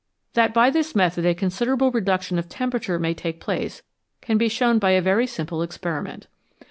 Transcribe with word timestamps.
That 0.33 0.51
by 0.51 0.71
this 0.71 0.95
method 0.95 1.27
a 1.27 1.35
considerable 1.35 1.91
reduction 1.91 2.39
of 2.39 2.49
temperature 2.49 2.97
may 2.97 3.13
take 3.13 3.39
place 3.39 3.83
can 4.19 4.39
be 4.39 4.49
shown 4.49 4.79
by 4.79 4.93
a 4.93 4.99
very 4.99 5.27
simple 5.27 5.61
experiment. 5.61 6.25